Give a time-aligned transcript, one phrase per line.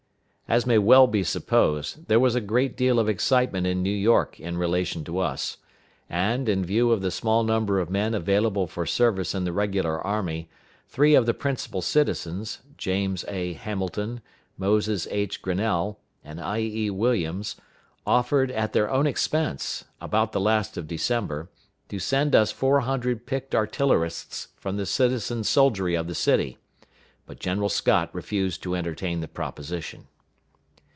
[0.51, 4.37] As may well be supposed, there was a great deal of excitement in New York
[4.37, 5.55] in relation to us;
[6.09, 10.05] and, in view of the small number of men available for service in the regular
[10.05, 10.49] army,
[10.89, 13.53] three of the principal citizens, James A.
[13.53, 14.19] Hamilton,
[14.57, 15.41] Moses H.
[15.41, 16.89] Grinnell, and I.E.
[16.89, 17.55] Williams,
[18.05, 21.49] offered, at their own expense, about the last of December,
[21.87, 26.57] to send us four hundred picked artillerists from the citizen soldiery of the city;
[27.25, 30.09] but General Scott refused to entertain the proposition.